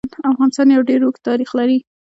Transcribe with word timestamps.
افغانستان 0.31 0.67
يو 0.75 0.81
ډير 0.89 1.01
اوږد 1.03 1.21
تاريخ 1.29 1.49
لري. 1.59 1.77